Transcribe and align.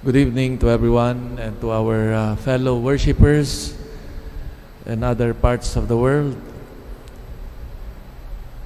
Good 0.00 0.16
evening 0.16 0.56
to 0.64 0.72
everyone 0.72 1.36
and 1.36 1.60
to 1.60 1.76
our 1.76 2.14
uh, 2.14 2.36
fellow 2.36 2.80
worshippers 2.80 3.76
in 4.86 5.04
other 5.04 5.34
parts 5.34 5.76
of 5.76 5.92
the 5.92 5.96
world. 6.00 6.40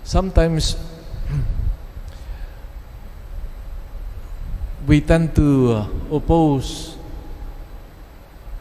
Sometimes 0.05 0.79
we 4.87 5.01
tend 5.01 5.35
to 5.35 5.73
uh, 5.73 5.89
oppose 6.15 6.95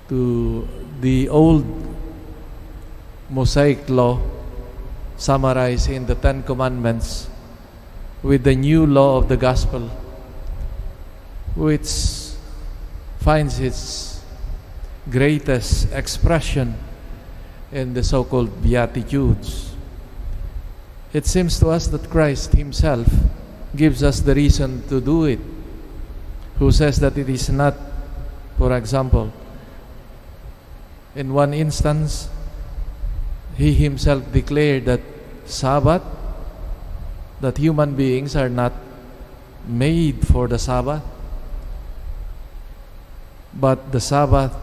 to 0.10 0.68
the 1.00 1.30
old 1.30 1.70
Mosaic 3.30 3.88
law 3.88 4.18
summarized 5.16 5.92
in 5.92 6.08
the 6.08 6.16
Ten 6.16 6.42
Commandments 6.42 7.30
with 8.24 8.44
the 8.44 8.56
new 8.56 8.88
law 8.88 9.20
of 9.20 9.30
the 9.30 9.38
gospel, 9.38 9.92
which 11.54 12.23
finds 13.24 13.58
its 13.62 14.22
greatest 15.10 15.88
expression 15.94 16.76
in 17.72 17.94
the 17.94 18.04
so 18.04 18.26
called 18.26 18.52
Beatitudes. 18.62 19.74
It 21.14 21.26
seems 21.26 21.58
to 21.60 21.70
us 21.70 21.88
that 21.88 22.10
Christ 22.10 22.52
Himself 22.52 23.08
gives 23.74 24.04
us 24.04 24.20
the 24.20 24.36
reason 24.36 24.86
to 24.90 25.00
do 25.00 25.24
it, 25.24 25.40
who 26.60 26.70
says 26.70 27.00
that 27.00 27.18
it 27.18 27.30
is 27.30 27.50
not, 27.50 27.76
for 28.58 28.76
example, 28.76 29.32
in 31.16 31.34
one 31.34 31.54
instance, 31.54 32.28
He 33.56 33.74
Himself 33.74 34.34
declared 34.34 34.84
that 34.86 35.02
Sabbath, 35.46 36.04
that 37.40 37.58
human 37.58 37.96
beings 37.96 38.36
are 38.36 38.50
not 38.50 38.74
made 39.66 40.28
for 40.28 40.50
the 40.50 40.60
Sabbath, 40.60 41.04
but 43.54 43.92
the 43.92 44.00
Sabbath 44.00 44.56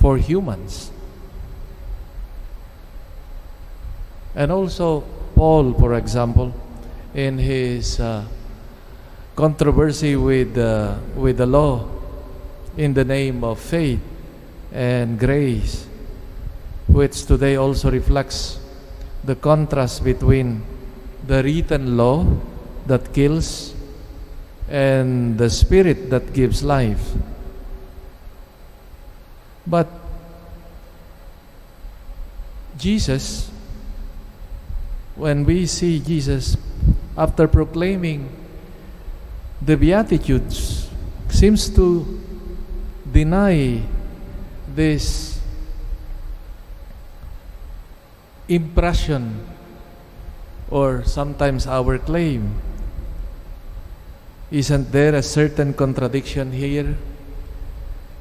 for 0.00 0.18
humans. 0.18 0.90
And 4.34 4.50
also, 4.50 5.00
Paul, 5.34 5.74
for 5.74 5.94
example, 5.94 6.52
in 7.14 7.38
his 7.38 8.00
uh, 8.00 8.24
controversy 9.36 10.16
with, 10.16 10.58
uh, 10.58 10.96
with 11.16 11.38
the 11.38 11.46
law 11.46 11.88
in 12.76 12.94
the 12.94 13.04
name 13.04 13.44
of 13.44 13.60
faith 13.60 14.00
and 14.72 15.18
grace, 15.18 15.86
which 16.88 17.24
today 17.24 17.56
also 17.56 17.90
reflects 17.90 18.58
the 19.22 19.36
contrast 19.36 20.04
between 20.04 20.62
the 21.26 21.42
written 21.42 21.96
law 21.96 22.26
that 22.86 23.12
kills 23.14 23.74
and 24.68 25.38
the 25.38 25.48
spirit 25.48 26.10
that 26.10 26.32
gives 26.32 26.62
life. 26.62 27.14
But 29.66 29.88
Jesus, 32.76 33.50
when 35.16 35.44
we 35.44 35.66
see 35.66 36.00
Jesus 36.00 36.56
after 37.16 37.48
proclaiming 37.48 38.28
the 39.62 39.76
Beatitudes, 39.76 40.90
seems 41.30 41.70
to 41.70 42.04
deny 43.10 43.80
this 44.68 45.40
impression 48.48 49.40
or 50.68 51.04
sometimes 51.04 51.66
our 51.66 51.98
claim. 51.98 52.60
Isn't 54.50 54.92
there 54.92 55.14
a 55.14 55.22
certain 55.22 55.72
contradiction 55.72 56.52
here? 56.52 56.98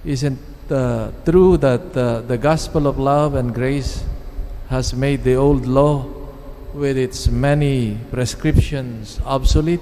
Isn't 0.05 0.39
true 1.25 1.57
that 1.57 1.93
the 1.93 2.37
gospel 2.37 2.87
of 2.87 2.97
love 2.97 3.35
and 3.35 3.53
grace 3.53 4.03
has 4.69 4.93
made 4.93 5.23
the 5.23 5.35
old 5.35 5.65
law 5.65 6.05
with 6.73 6.97
its 6.97 7.27
many 7.27 7.99
prescriptions 8.11 9.19
obsolete? 9.25 9.81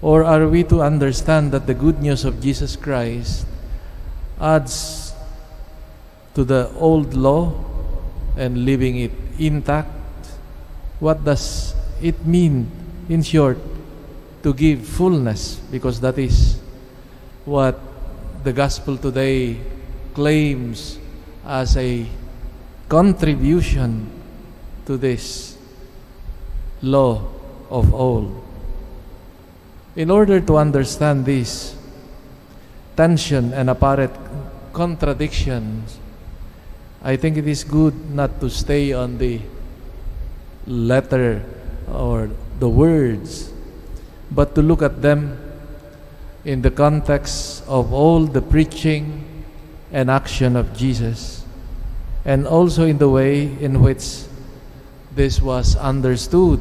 Or 0.00 0.22
are 0.22 0.46
we 0.46 0.62
to 0.64 0.80
understand 0.80 1.50
that 1.50 1.66
the 1.66 1.74
good 1.74 2.00
news 2.00 2.24
of 2.24 2.40
Jesus 2.40 2.76
Christ 2.76 3.46
adds 4.40 5.12
to 6.34 6.44
the 6.44 6.70
old 6.78 7.14
law 7.14 7.52
and 8.36 8.64
leaving 8.64 8.98
it 8.98 9.10
intact? 9.38 9.90
What 11.00 11.24
does 11.24 11.74
it 12.00 12.24
mean, 12.24 12.70
in 13.08 13.22
short, 13.22 13.58
to 14.44 14.54
give 14.54 14.86
fullness? 14.86 15.56
Because 15.56 16.00
that 16.00 16.16
is 16.16 16.60
what 17.44 17.80
the 18.44 18.52
gospel 18.52 18.96
today 18.96 19.58
claims 20.14 20.98
as 21.44 21.76
a 21.76 22.06
contribution 22.88 24.10
to 24.86 24.96
this 24.96 25.56
law 26.82 27.22
of 27.70 27.92
all. 27.92 28.44
In 29.96 30.10
order 30.10 30.40
to 30.40 30.56
understand 30.56 31.26
this 31.26 31.74
tension 32.96 33.52
and 33.52 33.68
apparent 33.70 34.14
contradictions, 34.72 35.98
I 37.02 37.16
think 37.16 37.36
it 37.36 37.46
is 37.46 37.64
good 37.64 37.94
not 38.10 38.40
to 38.40 38.50
stay 38.50 38.92
on 38.92 39.18
the 39.18 39.40
letter 40.66 41.44
or 41.90 42.30
the 42.58 42.68
words, 42.68 43.52
but 44.30 44.54
to 44.54 44.62
look 44.62 44.82
at 44.82 45.02
them 45.02 45.47
in 46.44 46.62
the 46.62 46.70
context 46.70 47.62
of 47.66 47.92
all 47.92 48.24
the 48.24 48.42
preaching 48.42 49.44
and 49.92 50.10
action 50.10 50.56
of 50.56 50.76
Jesus, 50.76 51.44
and 52.24 52.46
also 52.46 52.86
in 52.86 52.98
the 52.98 53.08
way 53.08 53.42
in 53.62 53.82
which 53.82 54.22
this 55.14 55.40
was 55.40 55.76
understood 55.76 56.60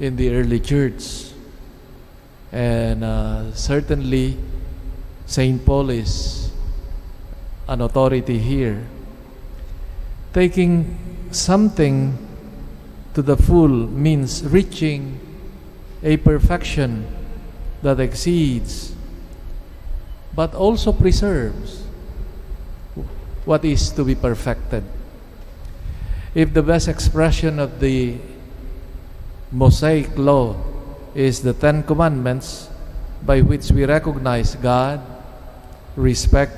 in 0.00 0.16
the 0.16 0.34
early 0.34 0.60
church. 0.60 1.30
And 2.52 3.02
uh, 3.02 3.52
certainly, 3.52 4.36
St. 5.26 5.64
Paul 5.64 5.90
is 5.90 6.52
an 7.68 7.80
authority 7.80 8.38
here. 8.38 8.86
Taking 10.32 10.98
something 11.30 12.16
to 13.14 13.22
the 13.22 13.36
full 13.36 13.68
means 13.68 14.44
reaching 14.44 15.18
a 16.02 16.16
perfection 16.18 17.06
that 17.82 18.00
exceeds 18.00 18.96
but 20.36 20.54
also 20.54 20.92
preserves 20.92 21.82
what 23.46 23.64
is 23.64 23.90
to 23.90 24.04
be 24.04 24.14
perfected. 24.14 24.84
If 26.34 26.52
the 26.52 26.62
best 26.62 26.88
expression 26.88 27.58
of 27.58 27.80
the 27.80 28.18
Mosaic 29.50 30.12
law 30.18 30.54
is 31.14 31.40
the 31.40 31.54
Ten 31.54 31.82
Commandments 31.82 32.68
by 33.24 33.40
which 33.40 33.70
we 33.70 33.86
recognize 33.86 34.54
God, 34.56 35.00
respect, 35.96 36.52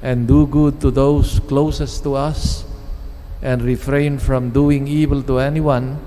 and 0.00 0.26
do 0.26 0.46
good 0.46 0.80
to 0.80 0.90
those 0.90 1.40
closest 1.40 2.02
to 2.04 2.14
us, 2.14 2.64
and 3.42 3.60
refrain 3.60 4.18
from 4.18 4.48
doing 4.48 4.88
evil 4.88 5.22
to 5.22 5.38
anyone, 5.38 6.00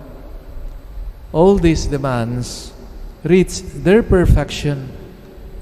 all 1.32 1.58
these 1.58 1.86
demands 1.86 2.74
reach 3.24 3.62
their 3.62 4.04
perfection 4.04 4.92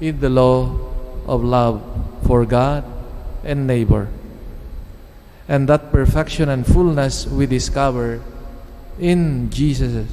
in 0.00 0.20
the 0.20 0.30
law 0.30 0.76
of 1.26 1.42
love 1.42 1.82
for 2.26 2.44
God 2.44 2.84
and 3.44 3.66
neighbor. 3.66 4.08
And 5.48 5.68
that 5.68 5.92
perfection 5.92 6.48
and 6.48 6.66
fullness 6.66 7.26
we 7.26 7.46
discover 7.46 8.22
in 8.98 9.50
Jesus, 9.50 10.08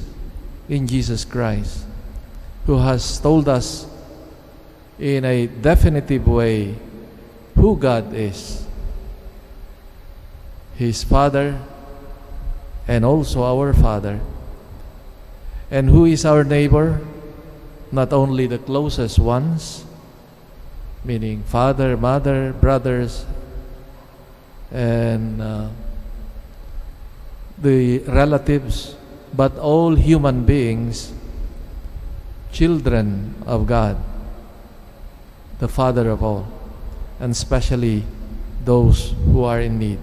in 0.68 0.86
Jesus 0.86 1.24
Christ, 1.24 1.84
who 2.66 2.78
has 2.78 3.18
told 3.18 3.48
us 3.48 3.86
in 4.98 5.24
a 5.24 5.46
definitive 5.46 6.26
way 6.26 6.76
who 7.56 7.76
God 7.76 8.14
is. 8.14 8.64
His 10.76 11.04
Father 11.04 11.58
and 12.86 13.04
also 13.04 13.42
our 13.42 13.72
Father. 13.72 14.20
And 15.70 15.88
who 15.88 16.04
is 16.04 16.24
our 16.24 16.44
neighbor? 16.44 17.00
Not 17.94 18.12
only 18.12 18.48
the 18.48 18.58
closest 18.58 19.20
ones, 19.20 19.84
meaning 21.04 21.44
father, 21.44 21.96
mother, 21.96 22.52
brothers, 22.52 23.24
and 24.72 25.40
uh, 25.40 25.68
the 27.56 28.00
relatives, 28.10 28.96
but 29.32 29.56
all 29.58 29.94
human 29.94 30.44
beings, 30.44 31.12
children 32.50 33.36
of 33.46 33.68
God, 33.68 33.96
the 35.60 35.68
Father 35.68 36.10
of 36.10 36.20
all, 36.20 36.48
and 37.20 37.30
especially 37.30 38.02
those 38.64 39.14
who 39.30 39.44
are 39.44 39.60
in 39.60 39.78
need. 39.78 40.00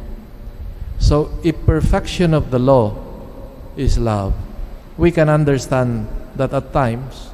So, 0.98 1.28
if 1.44 1.60
perfection 1.66 2.34
of 2.34 2.52
the 2.52 2.60
law 2.60 2.96
is 3.76 3.98
love, 4.00 4.34
we 4.98 5.12
can 5.12 5.28
understand 5.28 6.08
that 6.38 6.54
at 6.54 6.72
times 6.72 7.32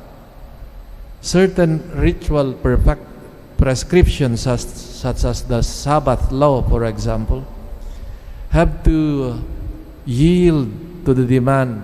certain 1.27 1.83
ritual 1.99 2.53
perfect, 2.53 3.03
prescriptions 3.57 4.47
such, 4.47 4.63
such 4.63 5.25
as 5.25 5.43
the 5.43 5.61
Sabbath 5.61 6.31
law, 6.31 6.61
for 6.63 6.85
example, 6.85 7.43
have 8.49 8.81
to 8.85 9.35
yield 10.05 10.71
to 11.03 11.13
the 11.13 11.25
demand 11.25 11.83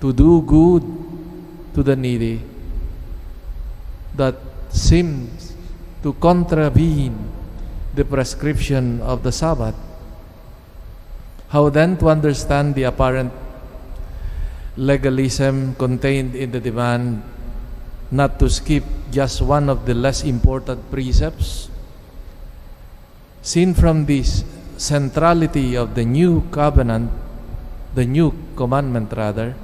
to 0.00 0.12
do 0.12 0.40
good 0.42 0.82
to 1.74 1.82
the 1.82 1.94
needy 1.94 2.40
that 4.16 4.36
seems 4.70 5.52
to 6.02 6.14
contravene 6.14 7.12
the 7.94 8.04
prescription 8.04 9.02
of 9.02 9.22
the 9.22 9.32
Sabbath. 9.32 9.74
How 11.48 11.68
then 11.68 11.98
to 11.98 12.08
understand 12.08 12.74
the 12.74 12.84
apparent 12.84 13.32
legalism 14.76 15.74
contained 15.74 16.34
in 16.34 16.52
the 16.52 16.60
demand 16.60 17.22
not 18.10 18.38
to 18.38 18.48
skip 18.48 18.84
just 19.10 19.42
one 19.42 19.68
of 19.68 19.86
the 19.86 19.94
less 19.94 20.24
important 20.24 20.90
precepts? 20.90 21.68
Seen 23.42 23.74
from 23.74 24.06
this 24.06 24.44
centrality 24.76 25.76
of 25.76 25.94
the 25.94 26.04
new 26.04 26.42
covenant, 26.50 27.10
the 27.94 28.04
new 28.04 28.32
commandment 28.56 29.12
rather, 29.16 29.54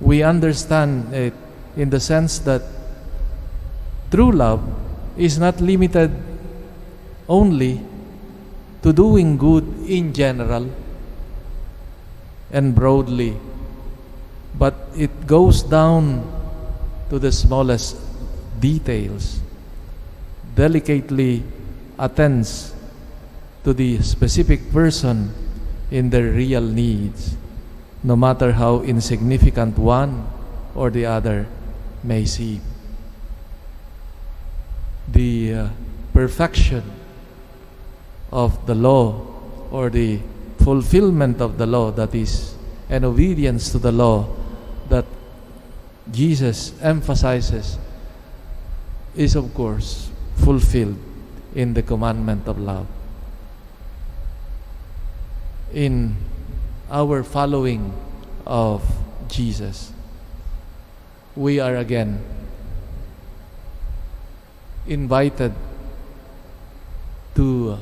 we 0.00 0.22
understand 0.22 1.12
it 1.14 1.34
in 1.76 1.90
the 1.90 2.00
sense 2.00 2.38
that 2.40 2.62
true 4.10 4.32
love 4.32 4.62
is 5.16 5.38
not 5.38 5.60
limited 5.60 6.10
only 7.28 7.80
to 8.82 8.92
doing 8.92 9.36
good 9.36 9.64
in 9.88 10.12
general 10.12 10.70
and 12.52 12.74
broadly, 12.74 13.36
but 14.54 14.74
it 14.96 15.26
goes 15.26 15.62
down 15.62 16.22
to 17.10 17.18
the 17.18 17.30
smallest 17.32 17.96
details, 18.60 19.40
delicately 20.54 21.42
attends 21.98 22.74
to 23.64 23.72
the 23.72 24.00
specific 24.02 24.72
person 24.72 25.32
in 25.90 26.10
their 26.10 26.30
real 26.30 26.62
needs, 26.62 27.36
no 28.02 28.16
matter 28.16 28.52
how 28.52 28.80
insignificant 28.82 29.78
one 29.78 30.26
or 30.74 30.90
the 30.90 31.06
other 31.06 31.46
may 32.02 32.24
seem. 32.24 32.60
The 35.08 35.54
uh, 35.54 35.68
perfection 36.12 36.82
of 38.32 38.66
the 38.66 38.74
law 38.74 39.26
or 39.70 39.90
the 39.90 40.20
fulfillment 40.58 41.40
of 41.40 41.58
the 41.58 41.66
law 41.66 41.90
that 41.92 42.14
is 42.14 42.54
an 42.88 43.04
obedience 43.04 43.70
to 43.70 43.78
the 43.78 43.92
law 43.92 44.26
that 44.88 45.04
Jesus 46.10 46.72
emphasizes 46.80 47.78
is 49.14 49.34
of 49.34 49.52
course 49.54 50.10
fulfilled 50.36 50.96
in 51.54 51.74
the 51.74 51.82
commandment 51.82 52.46
of 52.46 52.58
love. 52.58 52.86
In 55.72 56.16
our 56.90 57.24
following 57.24 57.92
of 58.46 58.84
Jesus, 59.28 59.92
we 61.34 61.58
are 61.58 61.76
again 61.76 62.20
invited 64.86 65.52
to 67.34 67.78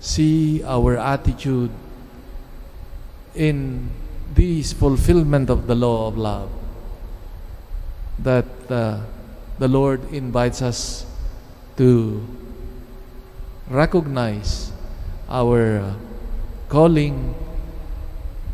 see 0.00 0.62
our 0.64 0.96
attitude 0.98 1.70
in 3.34 3.88
this 4.34 4.72
fulfillment 4.72 5.48
of 5.48 5.66
the 5.66 5.74
law 5.74 6.08
of 6.08 6.18
love 6.18 6.50
that 8.18 8.46
uh, 8.70 9.00
the 9.58 9.68
Lord 9.68 10.12
invites 10.12 10.62
us 10.62 11.06
to 11.76 12.26
recognize 13.70 14.72
our 15.28 15.78
uh, 15.78 15.94
calling 16.68 17.34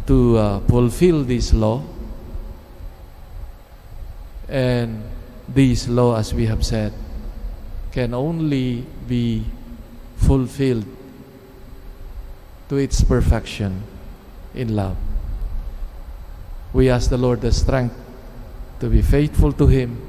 to 0.07 0.37
uh, 0.37 0.61
fulfill 0.61 1.25
this 1.25 1.53
law 1.53 1.83
and 4.49 5.03
this 5.49 5.89
law 5.89 6.17
as 6.17 6.35
we 6.35 6.47
have 6.47 6.65
said 6.65 6.93
can 7.93 8.13
only 8.13 8.85
be 9.09 9.45
fulfilled 10.17 10.85
to 12.69 12.77
its 12.77 13.03
perfection 13.05 13.83
in 14.55 14.75
love. 14.75 14.97
We 16.73 16.91
ask 16.91 17.09
the 17.09 17.19
Lord 17.19 17.41
the 17.41 17.53
strength 17.53 17.95
to 18.81 18.89
be 18.89 19.03
faithful 19.03 19.53
to 19.53 19.67
Him, 19.67 20.01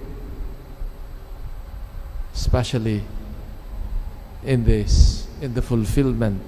especially 2.34 3.04
in 4.44 4.64
this, 4.64 5.28
in 5.42 5.54
the 5.54 5.62
fulfillment 5.62 6.42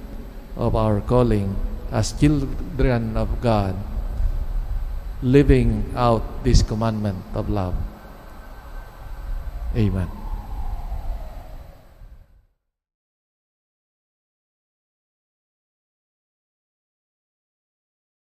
of 0.56 0.74
our 0.74 1.00
calling 1.00 1.56
as 1.90 2.12
children 2.12 3.16
of 3.16 3.40
God, 3.40 3.74
living 5.22 5.90
out 5.96 6.44
this 6.44 6.62
commandment 6.62 7.24
of 7.34 7.48
love. 7.48 7.74
Amen. 9.74 10.27